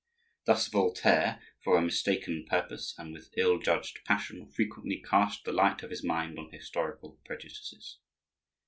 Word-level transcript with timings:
Thus 0.45 0.67
Voltaire, 0.67 1.39
for 1.63 1.77
a 1.77 1.81
mistaken 1.83 2.43
purpose 2.49 2.95
and 2.97 3.13
with 3.13 3.29
ill 3.37 3.59
judged 3.59 4.03
passion, 4.03 4.47
frequently 4.47 4.99
cast 4.99 5.45
the 5.45 5.53
light 5.53 5.83
of 5.83 5.91
his 5.91 6.03
mind 6.03 6.39
on 6.39 6.49
historical 6.51 7.19
prejudices. 7.23 7.99